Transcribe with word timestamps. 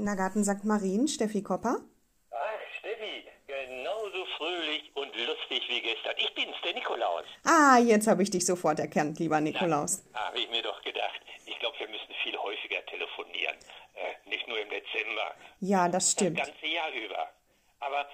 Kindergarten 0.00 0.42
St. 0.44 0.64
Marien, 0.64 1.06
Steffi 1.08 1.42
Kopper. 1.42 1.76
Ach, 2.30 2.60
Steffi, 2.78 3.22
genauso 3.46 4.24
fröhlich 4.38 4.90
und 4.94 5.14
lustig 5.14 5.62
wie 5.68 5.82
gestern. 5.82 6.14
Ich 6.16 6.34
bin's, 6.34 6.56
der 6.64 6.72
Nikolaus. 6.72 7.24
Ah, 7.44 7.76
jetzt 7.76 8.06
habe 8.06 8.22
ich 8.22 8.30
dich 8.30 8.46
sofort 8.46 8.78
erkannt, 8.80 9.18
lieber 9.18 9.38
Nikolaus. 9.42 10.02
Habe 10.14 10.38
ich 10.38 10.48
mir 10.48 10.62
doch 10.62 10.80
gedacht. 10.80 11.20
Ich 11.44 11.58
glaube, 11.58 11.78
wir 11.80 11.88
müssen 11.88 12.14
viel 12.22 12.34
häufiger 12.38 12.82
telefonieren. 12.86 13.56
Äh, 13.92 14.30
nicht 14.30 14.48
nur 14.48 14.58
im 14.58 14.70
Dezember. 14.70 15.34
Ja, 15.60 15.86
das 15.86 16.12
stimmt. 16.12 16.38
Das 16.40 16.48
ganze 16.48 16.66
Jahr 16.66 16.90
über. 16.92 17.28
Aber, 17.80 18.08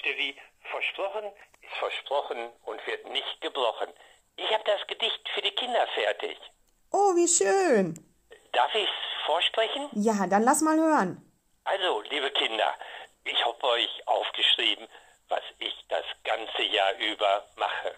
Steffi, 0.00 0.34
versprochen 0.72 1.30
ist 1.62 1.76
versprochen 1.78 2.50
und 2.64 2.84
wird 2.84 3.08
nicht 3.12 3.40
gebrochen. 3.42 3.90
Ich 4.34 4.50
habe 4.52 4.64
das 4.66 4.84
Gedicht 4.88 5.22
für 5.36 5.42
die 5.42 5.52
Kinder 5.52 5.86
fertig. 5.94 6.36
Oh, 6.90 7.14
wie 7.14 7.28
schön. 7.28 7.94
Darf 8.52 8.74
ich's 8.74 8.90
vorsprechen? 9.56 9.88
Ja, 9.92 10.26
dann 10.26 10.42
lass 10.42 10.62
mal 10.62 10.76
hören. 10.76 11.22
Also, 11.64 12.02
liebe 12.10 12.30
Kinder, 12.30 12.74
ich 13.24 13.44
habe 13.44 13.64
euch 13.64 14.06
aufgeschrieben, 14.06 14.86
was 15.28 15.42
ich 15.58 15.74
das 15.88 16.04
ganze 16.22 16.62
Jahr 16.62 16.94
über 16.98 17.44
mache. 17.56 17.94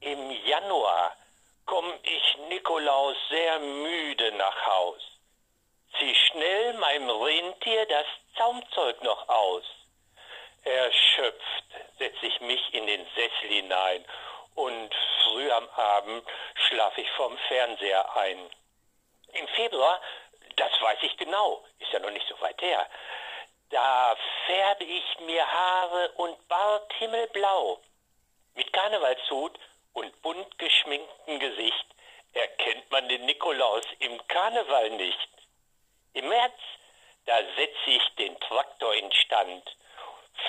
Im 0.00 0.30
Januar 0.46 1.16
komme 1.64 1.98
ich 2.02 2.38
Nikolaus 2.48 3.16
sehr 3.28 3.58
müde 3.58 4.32
nach 4.36 4.66
Haus. 4.66 5.02
Zieh 5.98 6.14
schnell 6.14 6.74
meinem 6.74 7.10
Rentier 7.10 7.86
das 7.86 8.06
Zaumzeug 8.36 9.02
noch 9.02 9.28
aus. 9.28 9.64
Erschöpft 10.62 11.64
setz 11.98 12.16
ich 12.22 12.40
mich 12.40 12.74
in 12.74 12.86
den 12.86 13.04
Sessel 13.14 13.48
hinein 13.48 14.04
und 14.54 14.94
früh 15.24 15.50
am 15.50 15.68
Abend 15.70 16.22
schlaf 16.68 16.96
ich 16.98 17.10
vom 17.12 17.36
Fernseher 17.48 18.16
ein. 18.16 18.38
Im 19.32 19.48
Februar, 19.48 20.00
das 20.56 20.72
weiß 20.80 20.98
ich 21.02 21.16
genau, 21.16 21.64
ist 21.78 21.92
ja 21.92 21.98
noch 22.00 22.10
nicht 22.10 22.26
so 22.28 22.40
weit 22.40 22.60
her, 22.60 22.86
da 23.70 24.16
färbe 24.46 24.84
ich 24.84 25.20
mir 25.20 25.46
Haare 25.46 26.12
und 26.16 26.48
Bart 26.48 26.92
himmelblau. 26.94 27.80
Mit 28.54 28.72
Karnevalshut 28.72 29.58
und 29.92 30.22
bunt 30.22 30.58
geschminktem 30.58 31.40
Gesicht 31.40 31.86
erkennt 32.32 32.90
man 32.90 33.08
den 33.08 33.24
Nikolaus 33.24 33.84
im 33.98 34.24
Karneval 34.28 34.90
nicht. 34.90 35.28
Im 36.12 36.28
März, 36.28 36.58
da 37.24 37.36
setze 37.56 37.90
ich 37.90 38.14
den 38.16 38.38
Traktor 38.40 38.94
in 38.94 39.10
Stand, 39.12 39.76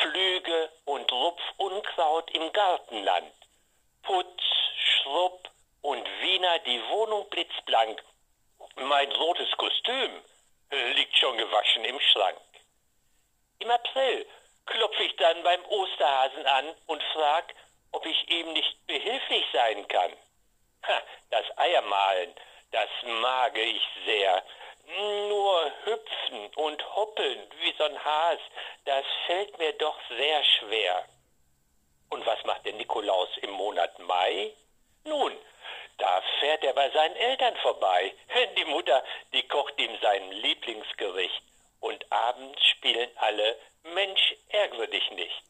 Flüge 0.02 0.70
und 0.86 1.12
Rupf 1.12 1.42
Unkraut 1.58 2.30
im 2.32 2.52
Gartenland, 2.54 3.34
Putz, 4.04 4.44
Schrupp 4.78 5.50
und 5.82 6.06
Wiener 6.22 6.60
die 6.60 6.82
Wohnung 6.90 7.28
blitzblank. 7.30 8.04
Mein 8.80 9.12
rotes 9.12 9.50
Kostüm 9.58 10.22
liegt 10.96 11.18
schon 11.18 11.36
gewaschen 11.38 11.84
im 11.86 12.00
Schrank. 12.00 12.38
Im 13.60 13.72
April 13.72 14.26
klopfe 14.68 15.04
ich 15.04 15.16
dann 15.16 15.42
beim 15.44 15.66
Osterhasen 15.66 16.46
an 16.46 16.76
und 16.86 17.02
frag, 17.14 17.56
ob 17.92 18.06
ich 18.06 18.30
ihm 18.30 18.54
nicht 18.54 18.86
behilflich 18.86 19.46
sein 19.52 19.88
kann. 19.88 20.12
Ha, 20.88 21.02
das 21.32 21.46
Eiermalen, 21.58 22.36
das 22.72 22.90
mag 23.04 23.58
ich 23.58 23.82
sehr. 24.06 24.44
Nur 25.28 25.72
hüpfen 25.84 26.48
und 26.56 26.96
hoppeln 26.96 27.50
wie 27.60 27.72
so'n 27.72 27.98
Has, 27.98 28.40
das 28.86 29.06
fällt 29.26 29.58
mir 29.58 29.74
doch 29.74 29.98
sehr 30.10 30.44
schwer. 30.44 31.04
Und 32.10 32.26
was 32.26 32.44
macht 32.46 32.66
der 32.66 32.74
Nikolaus 32.74 33.30
im 33.38 33.52
Monat 33.52 33.98
Mai? 34.00 34.54
Nun, 35.04 35.36
da 35.98 36.22
fährt 36.40 36.64
er 36.64 36.74
bei 36.74 36.90
seinen 36.92 37.16
Eltern 37.16 37.56
vorbei. 37.58 38.14
Die 38.56 38.66
Mutter, 38.66 39.04
die 39.34 39.48
kocht 39.48 39.80
ihm 39.80 39.98
sein 40.02 40.32
Lieblingsgericht. 40.32 41.44
Und 41.80 42.12
abends 42.12 42.64
spielen 42.68 43.10
alle 43.18 43.58
Mensch, 43.84 44.36
ärgere 44.50 44.88
dich 44.88 45.10
nicht. 45.12 45.44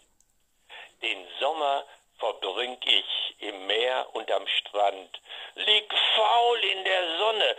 Den 1.01 1.27
Sommer 1.39 1.85
verbring 2.19 2.77
ich 2.83 3.35
im 3.39 3.67
Meer 3.67 4.07
und 4.13 4.29
am 4.31 4.47
Strand, 4.47 5.21
lieg 5.55 5.93
faul 6.15 6.59
in 6.63 6.83
der 6.83 7.17
Sonne, 7.17 7.55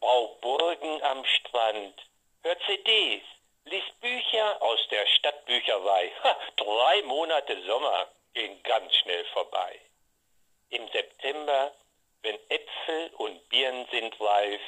bau 0.00 0.26
Burgen 0.40 1.02
am 1.02 1.24
Strand, 1.24 1.94
hör 2.42 2.58
CDs, 2.60 3.22
lies 3.64 3.84
Bücher 4.00 4.62
aus 4.62 4.80
der 4.90 5.06
Stadtbücherei. 5.06 6.12
Ha, 6.24 6.36
drei 6.56 7.02
Monate 7.02 7.62
Sommer 7.66 8.08
gehen 8.34 8.62
ganz 8.62 8.94
schnell 8.96 9.24
vorbei. 9.26 9.80
Im 10.70 10.88
September, 10.88 11.72
wenn 12.22 12.38
Äpfel 12.48 13.10
und 13.18 13.48
Birnen 13.48 13.86
sind 13.90 14.20
reif, 14.20 14.60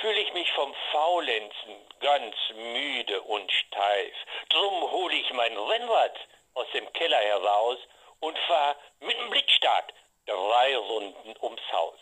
fühle 0.00 0.20
ich 0.20 0.32
mich 0.32 0.50
vom 0.52 0.74
Faulenzen 0.90 1.76
ganz 2.00 2.34
müde 2.54 3.20
und 3.22 3.50
steif. 3.52 4.14
Drum 4.48 4.90
hol 4.90 5.12
ich 5.12 5.32
mein 5.32 5.56
Rennrad 5.56 6.18
aus 6.54 6.66
dem 6.74 6.92
Keller 6.92 7.18
heraus 7.18 7.78
und 8.20 8.38
fahr 8.40 8.76
mit 9.00 9.18
dem 9.18 9.30
Blickstart 9.30 9.92
drei 10.26 10.76
Runden 10.76 11.34
ums 11.42 11.72
Haus. 11.72 11.98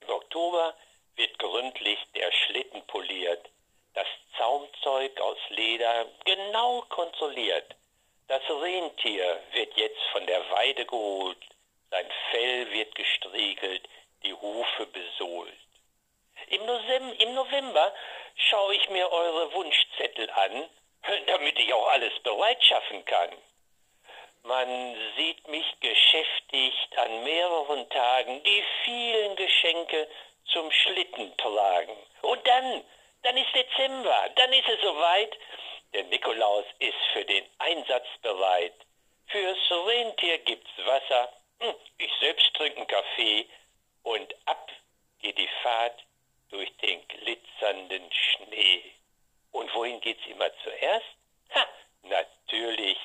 Im 0.00 0.10
Oktober 0.10 0.74
wird 1.16 1.38
gründlich 1.38 1.98
der 2.14 2.32
Schlitten 2.32 2.86
poliert, 2.86 3.48
das 3.94 4.06
Zaumzeug 4.36 5.18
aus 5.20 5.38
Leder 5.50 6.06
genau 6.24 6.82
kontrolliert. 6.88 7.76
Das 8.26 8.42
Rentier 8.48 9.40
wird 9.52 9.76
jetzt 9.76 10.02
von 10.12 10.26
der 10.26 10.50
Weide 10.50 10.84
geholt, 10.86 11.38
sein 11.90 12.10
Fell 12.30 12.72
wird 12.72 12.94
gestriegelt, 12.94 13.88
die 14.24 14.34
Hufe 14.34 14.86
besohlt. 14.86 15.52
Im, 16.48 16.66
November, 16.66 17.20
Im 17.20 17.34
November 17.34 17.94
schaue 18.36 18.74
ich 18.74 18.88
mir 18.90 19.10
eure 19.10 19.52
Wunschzettel 19.52 20.30
an, 20.30 20.68
damit 21.26 21.58
ich 21.58 21.72
auch 21.72 21.88
alles 21.88 22.12
bereitschaffen 22.22 23.04
kann. 23.04 23.30
Man 24.42 24.96
sieht 25.16 25.48
mich 25.48 25.64
beschäftigt 25.80 26.98
an 26.98 27.24
mehreren 27.24 27.88
Tagen 27.88 28.42
die 28.42 28.64
vielen 28.84 29.36
Geschenke 29.36 30.06
zum 30.52 30.70
Schlitten 30.70 31.34
tragen. 31.38 31.96
Und 32.20 32.46
dann, 32.46 32.84
dann 33.22 33.36
ist 33.38 33.54
Dezember, 33.54 34.28
dann 34.36 34.52
ist 34.52 34.68
es 34.68 34.80
soweit. 34.82 35.34
Der 35.94 36.02
Nikolaus 36.04 36.64
ist 36.80 36.98
für 37.12 37.24
den 37.24 37.46
Einsatz 37.58 38.06
bereit. 38.20 38.74
Fürs 39.28 39.70
Rentier 39.70 40.38
gibt's 40.38 40.70
Wasser, 40.84 41.32
ich 41.98 42.10
selbst 42.20 42.52
trinke 42.54 42.78
einen 42.78 42.86
Kaffee 42.86 43.46
und 44.02 44.34
ab 44.46 44.70
geht 45.20 45.38
die 45.38 45.48
Fahrt 45.62 46.04
durch 46.50 46.70
den 46.78 47.06
glitzernden 47.08 48.12
Schnee. 48.12 48.92
Und 49.52 49.72
wohin 49.74 50.00
geht's 50.00 50.26
immer 50.26 50.50
zuerst? 50.62 51.06
Ha, 51.54 51.66
natürlich 52.02 52.98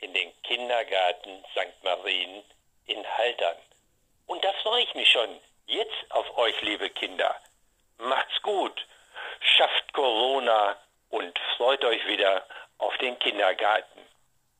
in 0.00 0.12
den 0.14 0.32
Kindergarten 0.42 1.44
St. 1.52 1.82
Marien 1.82 2.44
in 2.86 3.06
Haltern. 3.16 3.56
Und 4.26 4.44
da 4.44 4.52
freue 4.62 4.82
ich 4.82 4.94
mich 4.94 5.10
schon 5.10 5.40
jetzt 5.66 6.10
auf 6.10 6.36
euch, 6.36 6.60
liebe 6.62 6.90
Kinder. 6.90 7.34
Macht's 7.98 8.40
gut, 8.42 8.86
schafft 9.40 9.92
Corona 9.92 10.76
und 11.10 11.38
freut 11.56 11.84
euch 11.84 12.06
wieder 12.06 12.46
auf 12.78 12.96
den 12.98 13.18
Kindergarten. 13.18 14.00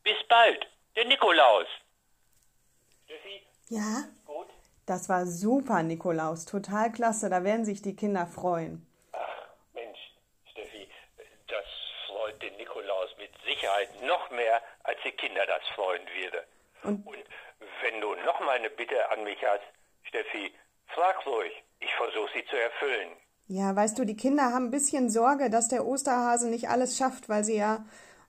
Bis 0.02 0.22
bald, 0.28 0.66
der 0.94 1.04
Nikolaus. 1.04 1.66
Steffi? 3.06 3.42
Ja? 3.68 4.04
Gut? 4.26 4.48
Das 4.84 5.08
war 5.08 5.26
super, 5.26 5.82
Nikolaus. 5.82 6.44
Total 6.44 6.92
klasse. 6.92 7.30
Da 7.30 7.42
werden 7.44 7.64
sich 7.64 7.82
die 7.82 7.96
Kinder 7.96 8.26
freuen. 8.26 8.86
Ach, 9.12 9.48
Mensch, 9.74 9.98
Steffi, 10.50 10.88
das 11.48 11.64
freut 12.06 12.40
den 12.42 12.56
Nikolaus 12.56 13.10
mit 13.18 13.30
Sicherheit 13.44 13.88
noch 14.02 14.30
mehr, 14.30 14.60
als 14.84 14.98
die 15.04 15.12
Kinder 15.12 15.46
das 15.46 15.62
freuen 15.74 16.02
würde. 16.20 16.44
Und, 16.82 17.06
Und 17.06 17.24
wenn 17.82 18.00
du 18.00 18.14
noch 18.26 18.40
mal 18.40 18.56
eine 18.58 18.70
Bitte 18.70 19.10
an 19.10 19.24
mich 19.24 19.38
hast, 19.44 19.64
Steffi, 20.04 20.52
frag 20.88 21.24
ruhig. 21.26 21.52
Ich 21.80 21.92
versuche 21.94 22.30
sie 22.34 22.44
zu 22.46 22.56
erfüllen. 22.56 23.10
Ja, 23.48 23.76
weißt 23.76 23.98
du, 23.98 24.04
die 24.04 24.16
Kinder 24.16 24.44
haben 24.52 24.66
ein 24.66 24.70
bisschen 24.70 25.08
Sorge, 25.08 25.50
dass 25.50 25.68
der 25.68 25.86
Osterhase 25.86 26.48
nicht 26.48 26.68
alles 26.68 26.96
schafft, 26.96 27.28
weil 27.28 27.44
sie 27.44 27.56
ja 27.56 27.84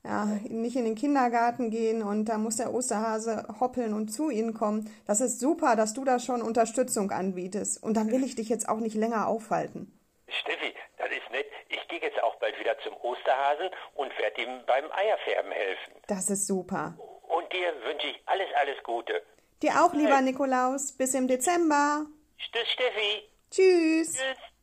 ja, 0.08 0.26
nicht 0.48 0.78
in 0.78 0.86
den 0.86 0.96
Kindergarten 0.96 1.70
gehen 1.70 2.02
und 2.02 2.26
da 2.26 2.38
muss 2.38 2.56
der 2.56 2.74
Osterhase 2.74 3.46
hoppeln 3.60 3.94
und 3.94 4.08
zu 4.08 4.30
ihnen 4.30 4.54
kommen. 4.54 4.90
Das 5.06 5.20
ist 5.20 5.40
super, 5.40 5.76
dass 5.76 5.94
du 5.94 6.06
da 6.06 6.18
schon 6.20 6.42
Unterstützung 6.42 7.12
anbietest. 7.12 7.84
Und 7.84 7.96
dann 7.96 8.10
will 8.10 8.24
ich 8.24 8.36
dich 8.36 8.48
jetzt 8.48 8.70
auch 8.70 8.80
nicht 8.80 8.96
länger 8.96 9.28
aufhalten. 9.28 9.92
Steffi, 10.30 10.74
das 10.98 11.10
ist 11.10 11.30
nett. 11.32 11.48
Ich 11.68 11.86
gehe 11.90 12.00
jetzt 12.00 12.24
auch 12.24 12.36
bald 12.40 12.58
wieder 12.58 12.78
zum 12.80 12.94
Osterhasen 13.02 13.70
und 13.96 14.18
werde 14.18 14.42
ihm 14.42 14.62
beim 14.66 14.86
Eierfärben 14.92 15.52
helfen. 15.52 15.94
Das 16.08 16.30
ist 16.30 16.48
super. 16.48 16.98
Und 17.28 17.52
dir 17.52 17.74
wünsche 17.86 18.08
ich 18.08 18.22
alles, 18.26 18.48
alles 18.62 18.82
Gute. 18.84 19.22
Dir 19.62 19.84
auch, 19.84 19.94
lieber 19.94 20.22
Nikolaus. 20.22 20.94
Bis 20.94 21.14
im 21.16 21.28
Dezember. 21.28 22.06
Tschüss, 22.38 22.70
Steffi. 22.70 23.30
Tschüss. 23.52 24.14
Tschüss. 24.14 24.57